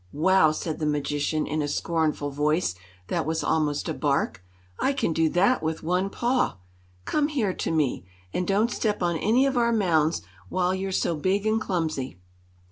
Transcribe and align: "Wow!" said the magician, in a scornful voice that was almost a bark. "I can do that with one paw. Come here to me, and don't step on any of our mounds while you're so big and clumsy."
"Wow!" 0.13 0.51
said 0.51 0.79
the 0.79 0.87
magician, 0.87 1.45
in 1.45 1.61
a 1.61 1.67
scornful 1.67 2.31
voice 2.31 2.73
that 3.09 3.23
was 3.23 3.43
almost 3.43 3.87
a 3.87 3.93
bark. 3.93 4.43
"I 4.79 4.93
can 4.93 5.13
do 5.13 5.29
that 5.29 5.61
with 5.61 5.83
one 5.83 6.09
paw. 6.09 6.57
Come 7.05 7.27
here 7.27 7.53
to 7.53 7.69
me, 7.69 8.07
and 8.33 8.47
don't 8.47 8.71
step 8.71 9.03
on 9.03 9.17
any 9.17 9.45
of 9.45 9.57
our 9.57 9.71
mounds 9.71 10.23
while 10.49 10.73
you're 10.73 10.91
so 10.91 11.15
big 11.15 11.45
and 11.45 11.61
clumsy." 11.61 12.19